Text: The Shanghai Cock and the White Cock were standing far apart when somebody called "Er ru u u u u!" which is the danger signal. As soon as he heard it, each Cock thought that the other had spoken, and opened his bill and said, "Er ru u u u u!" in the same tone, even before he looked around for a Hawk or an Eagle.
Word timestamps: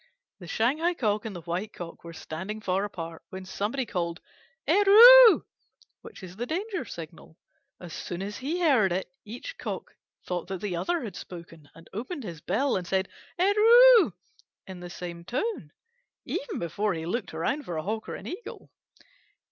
The 0.39 0.47
Shanghai 0.47 0.95
Cock 0.95 1.25
and 1.25 1.35
the 1.35 1.41
White 1.43 1.73
Cock 1.73 2.03
were 2.03 2.11
standing 2.11 2.59
far 2.59 2.83
apart 2.85 3.21
when 3.29 3.45
somebody 3.45 3.85
called 3.85 4.19
"Er 4.67 4.81
ru 4.87 4.91
u 4.91 4.95
u 4.95 4.95
u 4.95 5.29
u!" 5.35 5.45
which 6.01 6.23
is 6.23 6.37
the 6.37 6.47
danger 6.47 6.85
signal. 6.85 7.37
As 7.79 7.93
soon 7.93 8.23
as 8.23 8.37
he 8.37 8.61
heard 8.61 8.91
it, 8.91 9.11
each 9.25 9.59
Cock 9.59 9.95
thought 10.25 10.47
that 10.47 10.59
the 10.59 10.75
other 10.75 11.03
had 11.03 11.15
spoken, 11.15 11.69
and 11.75 11.87
opened 11.93 12.23
his 12.23 12.41
bill 12.41 12.75
and 12.77 12.87
said, 12.87 13.09
"Er 13.39 13.45
ru 13.55 13.63
u 13.63 13.63
u 13.63 13.73
u 13.75 14.05
u!" 14.05 14.13
in 14.65 14.79
the 14.79 14.89
same 14.89 15.23
tone, 15.23 15.71
even 16.25 16.57
before 16.57 16.95
he 16.95 17.05
looked 17.05 17.35
around 17.35 17.63
for 17.63 17.77
a 17.77 17.83
Hawk 17.83 18.09
or 18.09 18.15
an 18.15 18.25
Eagle. 18.25 18.71